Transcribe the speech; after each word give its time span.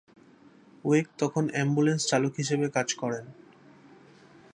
ওয়েক 0.85 1.07
তখন 1.19 1.43
অ্যাম্বুলেন্স 1.53 2.01
চালক 2.07 2.33
হিসেবে 2.37 2.65
কাজ 2.69 2.87
করেন। 2.93 3.25